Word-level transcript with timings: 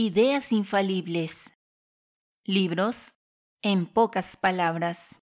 Ideas 0.00 0.52
infalibles. 0.52 1.52
Libros 2.46 3.16
en 3.64 3.84
pocas 3.84 4.36
palabras. 4.36 5.20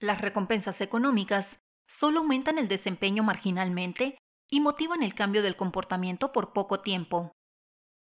Las 0.00 0.20
recompensas 0.20 0.80
económicas 0.80 1.60
solo 1.86 2.18
aumentan 2.18 2.58
el 2.58 2.66
desempeño 2.66 3.22
marginalmente 3.22 4.18
y 4.50 4.60
motivan 4.60 5.04
el 5.04 5.14
cambio 5.14 5.44
del 5.44 5.54
comportamiento 5.54 6.32
por 6.32 6.52
poco 6.52 6.80
tiempo. 6.80 7.30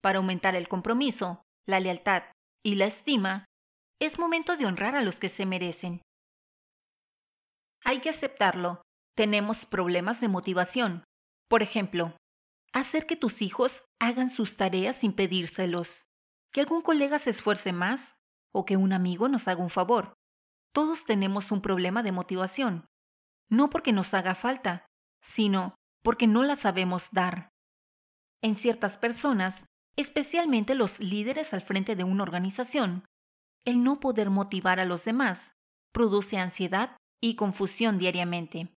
Para 0.02 0.18
aumentar 0.18 0.54
el 0.54 0.68
compromiso, 0.68 1.42
la 1.66 1.80
lealtad 1.80 2.22
y 2.64 2.76
la 2.76 2.84
estima, 2.84 3.44
es 4.00 4.20
momento 4.20 4.56
de 4.56 4.66
honrar 4.66 4.94
a 4.94 5.02
los 5.02 5.18
que 5.18 5.28
se 5.28 5.46
merecen. 5.46 6.00
Hay 7.84 7.98
que 7.98 8.10
aceptarlo. 8.10 8.82
Tenemos 9.16 9.66
problemas 9.66 10.20
de 10.20 10.28
motivación. 10.28 11.02
Por 11.48 11.64
ejemplo, 11.64 12.16
hacer 12.80 13.06
que 13.06 13.16
tus 13.16 13.40
hijos 13.40 13.86
hagan 13.98 14.28
sus 14.28 14.56
tareas 14.58 14.96
sin 14.96 15.14
pedírselos, 15.14 16.06
que 16.52 16.60
algún 16.60 16.82
colega 16.82 17.18
se 17.18 17.30
esfuerce 17.30 17.72
más 17.72 18.16
o 18.52 18.66
que 18.66 18.76
un 18.76 18.92
amigo 18.92 19.28
nos 19.28 19.48
haga 19.48 19.62
un 19.62 19.70
favor. 19.70 20.14
Todos 20.72 21.06
tenemos 21.06 21.50
un 21.50 21.62
problema 21.62 22.02
de 22.02 22.12
motivación, 22.12 22.86
no 23.48 23.70
porque 23.70 23.92
nos 23.92 24.12
haga 24.12 24.34
falta, 24.34 24.86
sino 25.22 25.74
porque 26.02 26.26
no 26.26 26.42
la 26.44 26.54
sabemos 26.54 27.08
dar. 27.12 27.48
En 28.42 28.54
ciertas 28.54 28.98
personas, 28.98 29.64
especialmente 29.96 30.74
los 30.74 31.00
líderes 31.00 31.54
al 31.54 31.62
frente 31.62 31.96
de 31.96 32.04
una 32.04 32.24
organización, 32.24 33.06
el 33.64 33.82
no 33.82 34.00
poder 34.00 34.28
motivar 34.28 34.80
a 34.80 34.84
los 34.84 35.04
demás 35.04 35.54
produce 35.92 36.36
ansiedad 36.36 36.98
y 37.22 37.36
confusión 37.36 37.98
diariamente. 37.98 38.75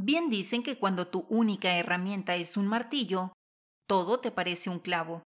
Bien 0.00 0.30
dicen 0.30 0.62
que 0.62 0.78
cuando 0.78 1.08
tu 1.08 1.26
única 1.28 1.76
herramienta 1.76 2.36
es 2.36 2.56
un 2.56 2.68
martillo, 2.68 3.32
todo 3.88 4.20
te 4.20 4.30
parece 4.30 4.70
un 4.70 4.78
clavo. 4.78 5.24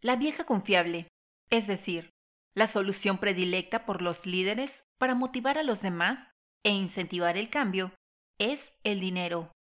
La 0.00 0.16
vieja 0.16 0.44
confiable, 0.44 1.06
es 1.50 1.68
decir, 1.68 2.10
la 2.56 2.66
solución 2.66 3.18
predilecta 3.18 3.86
por 3.86 4.02
los 4.02 4.26
líderes 4.26 4.82
para 4.98 5.14
motivar 5.14 5.56
a 5.56 5.62
los 5.62 5.82
demás 5.82 6.32
e 6.64 6.72
incentivar 6.72 7.36
el 7.36 7.48
cambio, 7.48 7.92
es 8.40 8.74
el 8.82 8.98
dinero. 8.98 9.52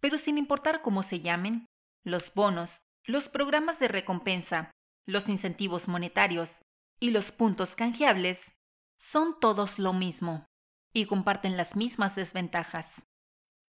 Pero 0.00 0.16
sin 0.16 0.38
importar 0.38 0.80
cómo 0.80 1.02
se 1.02 1.20
llamen, 1.20 1.66
los 2.04 2.32
bonos, 2.32 2.78
los 3.04 3.28
programas 3.28 3.78
de 3.78 3.88
recompensa, 3.88 4.70
los 5.06 5.28
incentivos 5.28 5.86
monetarios 5.86 6.62
y 6.98 7.10
los 7.10 7.30
puntos 7.30 7.74
canjeables 7.74 8.54
son 8.98 9.38
todos 9.38 9.78
lo 9.78 9.92
mismo 9.92 10.46
y 10.94 11.04
comparten 11.04 11.58
las 11.58 11.76
mismas 11.76 12.16
desventajas 12.16 13.04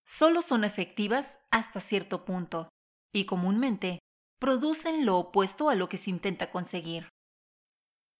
solo 0.06 0.42
son 0.42 0.64
efectivas 0.64 1.40
hasta 1.50 1.80
cierto 1.80 2.24
punto 2.24 2.68
y 3.12 3.26
comúnmente 3.26 3.98
producen 4.38 5.04
lo 5.06 5.18
opuesto 5.18 5.68
a 5.68 5.74
lo 5.74 5.88
que 5.88 5.98
se 5.98 6.10
intenta 6.10 6.50
conseguir. 6.50 7.08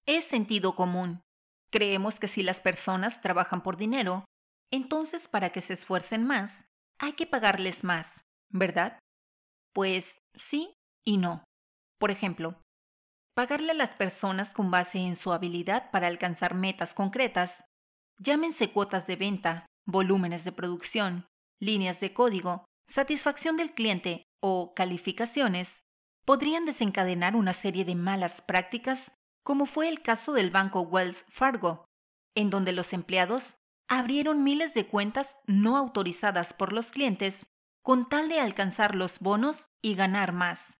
Es 0.06 0.24
sentido 0.24 0.74
común. 0.74 1.20
Creemos 1.70 2.18
que 2.18 2.28
si 2.28 2.42
las 2.42 2.60
personas 2.60 3.20
trabajan 3.20 3.62
por 3.62 3.76
dinero, 3.76 4.24
entonces 4.70 5.28
para 5.28 5.50
que 5.50 5.60
se 5.60 5.74
esfuercen 5.74 6.24
más, 6.24 6.64
hay 6.98 7.12
que 7.12 7.26
pagarles 7.26 7.84
más, 7.84 8.20
¿verdad? 8.50 8.98
Pues 9.72 10.18
sí 10.34 10.72
y 11.04 11.18
no. 11.18 11.44
Por 11.98 12.10
ejemplo, 12.10 12.60
pagarle 13.34 13.72
a 13.72 13.74
las 13.74 13.94
personas 13.94 14.54
con 14.54 14.70
base 14.70 14.98
en 14.98 15.16
su 15.16 15.32
habilidad 15.32 15.90
para 15.90 16.06
alcanzar 16.06 16.54
metas 16.54 16.94
concretas, 16.94 17.64
llámense 18.18 18.72
cuotas 18.72 19.06
de 19.06 19.16
venta, 19.16 19.66
volúmenes 19.86 20.44
de 20.44 20.52
producción, 20.52 21.26
líneas 21.60 22.00
de 22.00 22.12
código, 22.12 22.64
satisfacción 22.86 23.56
del 23.56 23.72
cliente 23.72 24.22
o 24.40 24.74
calificaciones 24.74 25.80
podrían 26.24 26.64
desencadenar 26.64 27.36
una 27.36 27.52
serie 27.52 27.84
de 27.84 27.94
malas 27.94 28.42
prácticas, 28.42 29.12
como 29.44 29.66
fue 29.66 29.88
el 29.88 30.02
caso 30.02 30.32
del 30.32 30.50
banco 30.50 30.80
Wells 30.82 31.24
Fargo, 31.28 31.84
en 32.34 32.50
donde 32.50 32.72
los 32.72 32.92
empleados 32.92 33.56
abrieron 33.88 34.42
miles 34.42 34.74
de 34.74 34.86
cuentas 34.86 35.38
no 35.46 35.76
autorizadas 35.76 36.52
por 36.52 36.72
los 36.72 36.90
clientes 36.90 37.46
con 37.82 38.08
tal 38.08 38.28
de 38.28 38.40
alcanzar 38.40 38.96
los 38.96 39.20
bonos 39.20 39.66
y 39.80 39.94
ganar 39.94 40.32
más. 40.32 40.76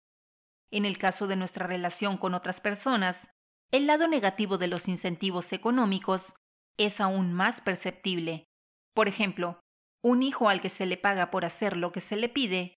En 0.72 0.84
el 0.84 0.98
caso 0.98 1.28
de 1.28 1.36
nuestra 1.36 1.66
relación 1.66 2.18
con 2.18 2.34
otras 2.34 2.60
personas, 2.60 3.28
el 3.70 3.86
lado 3.86 4.08
negativo 4.08 4.58
de 4.58 4.66
los 4.66 4.88
incentivos 4.88 5.52
económicos 5.52 6.34
es 6.76 7.00
aún 7.00 7.32
más 7.32 7.60
perceptible. 7.60 8.48
Por 8.92 9.06
ejemplo, 9.06 9.60
un 10.06 10.22
hijo 10.22 10.48
al 10.48 10.60
que 10.60 10.68
se 10.68 10.86
le 10.86 10.96
paga 10.96 11.32
por 11.32 11.44
hacer 11.44 11.76
lo 11.76 11.90
que 11.90 12.00
se 12.00 12.14
le 12.14 12.28
pide, 12.28 12.78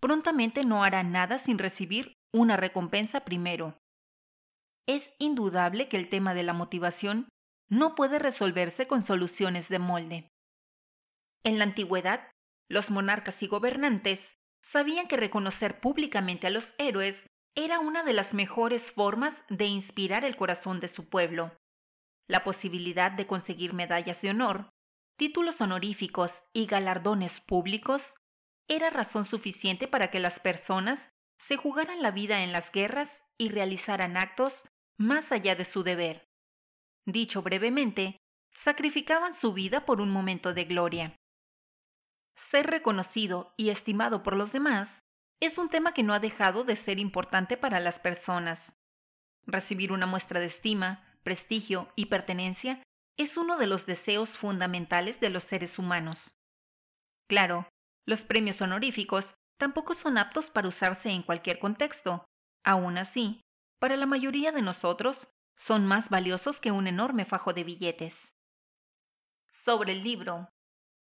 prontamente 0.00 0.64
no 0.64 0.82
hará 0.82 1.04
nada 1.04 1.38
sin 1.38 1.56
recibir 1.56 2.14
una 2.32 2.56
recompensa 2.56 3.20
primero. 3.20 3.78
Es 4.84 5.14
indudable 5.20 5.88
que 5.88 5.96
el 5.96 6.08
tema 6.08 6.34
de 6.34 6.42
la 6.42 6.52
motivación 6.52 7.28
no 7.70 7.94
puede 7.94 8.18
resolverse 8.18 8.88
con 8.88 9.04
soluciones 9.04 9.68
de 9.68 9.78
molde. 9.78 10.28
En 11.44 11.58
la 11.58 11.64
antigüedad, 11.64 12.28
los 12.68 12.90
monarcas 12.90 13.44
y 13.44 13.46
gobernantes 13.46 14.34
sabían 14.60 15.06
que 15.06 15.16
reconocer 15.16 15.78
públicamente 15.78 16.48
a 16.48 16.50
los 16.50 16.74
héroes 16.78 17.28
era 17.54 17.78
una 17.78 18.02
de 18.02 18.14
las 18.14 18.34
mejores 18.34 18.90
formas 18.90 19.44
de 19.48 19.66
inspirar 19.66 20.24
el 20.24 20.34
corazón 20.34 20.80
de 20.80 20.88
su 20.88 21.08
pueblo. 21.08 21.56
La 22.26 22.42
posibilidad 22.42 23.12
de 23.12 23.28
conseguir 23.28 23.74
medallas 23.74 24.20
de 24.22 24.30
honor 24.30 24.73
títulos 25.16 25.60
honoríficos 25.60 26.42
y 26.52 26.66
galardones 26.66 27.40
públicos 27.40 28.14
era 28.68 28.90
razón 28.90 29.24
suficiente 29.24 29.88
para 29.88 30.10
que 30.10 30.20
las 30.20 30.40
personas 30.40 31.10
se 31.38 31.56
jugaran 31.56 32.02
la 32.02 32.10
vida 32.10 32.42
en 32.42 32.52
las 32.52 32.72
guerras 32.72 33.22
y 33.38 33.50
realizaran 33.50 34.16
actos 34.16 34.64
más 34.96 35.32
allá 35.32 35.54
de 35.54 35.64
su 35.64 35.82
deber. 35.82 36.28
Dicho 37.04 37.42
brevemente, 37.42 38.16
sacrificaban 38.54 39.34
su 39.34 39.52
vida 39.52 39.84
por 39.84 40.00
un 40.00 40.10
momento 40.10 40.54
de 40.54 40.64
gloria. 40.64 41.16
Ser 42.34 42.66
reconocido 42.66 43.52
y 43.56 43.68
estimado 43.68 44.22
por 44.22 44.36
los 44.36 44.52
demás 44.52 45.00
es 45.40 45.58
un 45.58 45.68
tema 45.68 45.92
que 45.92 46.02
no 46.02 46.14
ha 46.14 46.20
dejado 46.20 46.64
de 46.64 46.76
ser 46.76 46.98
importante 46.98 47.56
para 47.56 47.80
las 47.80 47.98
personas. 47.98 48.74
Recibir 49.46 49.92
una 49.92 50.06
muestra 50.06 50.40
de 50.40 50.46
estima, 50.46 51.04
prestigio 51.22 51.92
y 51.96 52.06
pertenencia 52.06 52.82
es 53.16 53.36
uno 53.36 53.56
de 53.56 53.66
los 53.66 53.86
deseos 53.86 54.36
fundamentales 54.36 55.20
de 55.20 55.30
los 55.30 55.44
seres 55.44 55.78
humanos. 55.78 56.34
Claro, 57.28 57.68
los 58.06 58.24
premios 58.24 58.60
honoríficos 58.60 59.34
tampoco 59.58 59.94
son 59.94 60.18
aptos 60.18 60.50
para 60.50 60.68
usarse 60.68 61.10
en 61.10 61.22
cualquier 61.22 61.58
contexto. 61.58 62.24
Aún 62.64 62.98
así, 62.98 63.40
para 63.78 63.96
la 63.96 64.06
mayoría 64.06 64.52
de 64.52 64.62
nosotros, 64.62 65.28
son 65.56 65.86
más 65.86 66.10
valiosos 66.10 66.60
que 66.60 66.72
un 66.72 66.86
enorme 66.86 67.24
fajo 67.24 67.52
de 67.52 67.64
billetes. 67.64 68.32
Sobre 69.52 69.92
el 69.92 70.02
libro. 70.02 70.48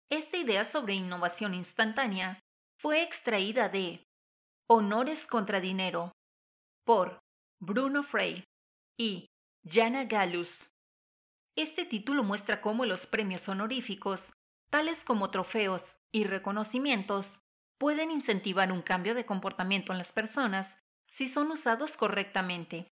Esta 0.10 0.38
idea 0.38 0.66
sobre 0.66 0.94
innovación 0.94 1.54
instantánea 1.54 2.40
fue 2.78 3.02
extraída 3.02 3.70
de 3.70 4.04
Honores 4.68 5.26
contra 5.26 5.62
Dinero 5.62 6.12
por 6.86 7.20
Bruno 7.60 8.04
Frey 8.04 8.44
y 8.98 9.28
Jana 9.64 10.06
Gallus. 10.06 10.71
Este 11.58 11.86
título 11.86 12.24
muestra 12.24 12.62
cómo 12.62 12.86
los 12.86 13.08
premios 13.08 13.50
honoríficos, 13.50 14.32
tales 14.70 15.04
como 15.04 15.32
trofeos 15.32 15.98
y 16.14 16.24
reconocimientos, 16.24 17.40
pueden 17.78 18.10
incentivar 18.10 18.72
un 18.72 18.82
cambio 18.82 19.14
de 19.16 19.26
comportamiento 19.26 19.92
en 19.92 19.98
las 19.98 20.14
personas 20.14 20.78
si 21.08 21.28
son 21.28 21.52
usados 21.52 21.98
correctamente. 21.98 22.88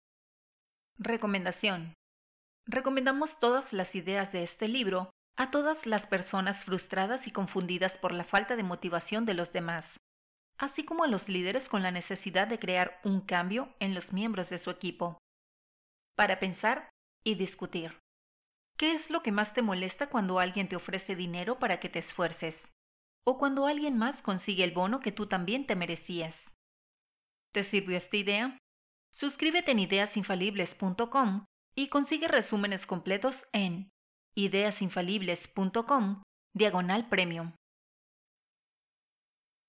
Recomendación. 0.97 1.93
Recomendamos 2.65 3.37
todas 3.37 3.73
las 3.73 3.93
ideas 3.93 4.31
de 4.31 4.41
este 4.41 4.67
libro 4.67 5.11
a 5.37 5.51
todas 5.51 5.85
las 5.85 6.07
personas 6.07 6.65
frustradas 6.65 7.27
y 7.27 7.31
confundidas 7.31 7.99
por 7.99 8.11
la 8.11 8.23
falta 8.23 8.55
de 8.55 8.63
motivación 8.63 9.25
de 9.27 9.35
los 9.35 9.53
demás, 9.53 9.97
así 10.57 10.83
como 10.83 11.03
a 11.03 11.07
los 11.07 11.29
líderes 11.29 11.69
con 11.69 11.83
la 11.83 11.91
necesidad 11.91 12.47
de 12.47 12.57
crear 12.57 12.99
un 13.03 13.21
cambio 13.21 13.75
en 13.79 13.93
los 13.93 14.13
miembros 14.13 14.49
de 14.49 14.57
su 14.57 14.71
equipo. 14.71 15.19
Para 16.15 16.39
pensar 16.39 16.89
y 17.23 17.35
discutir. 17.35 17.99
¿Qué 18.77 18.93
es 18.93 19.09
lo 19.09 19.23
que 19.23 19.31
más 19.31 19.55
te 19.55 19.63
molesta 19.63 20.07
cuando 20.07 20.39
alguien 20.39 20.69
te 20.69 20.75
ofrece 20.75 21.15
dinero 21.15 21.57
para 21.57 21.79
que 21.79 21.89
te 21.89 21.97
esfuerces? 21.97 22.71
¿O 23.25 23.39
cuando 23.39 23.65
alguien 23.65 23.97
más 23.97 24.21
consigue 24.21 24.63
el 24.63 24.71
bono 24.71 24.99
que 24.99 25.11
tú 25.11 25.25
también 25.25 25.65
te 25.65 25.75
merecías? 25.75 26.53
¿Te 27.53 27.63
sirvió 27.63 27.97
esta 27.97 28.17
idea? 28.17 28.57
Suscríbete 29.11 29.71
en 29.71 29.79
ideasinfalibles.com 29.79 31.45
y 31.75 31.87
consigue 31.89 32.27
resúmenes 32.27 32.85
completos 32.85 33.47
en 33.51 33.89
ideasinfalibles.com 34.35 36.21
diagonal 36.53 37.09
premium. 37.09 37.53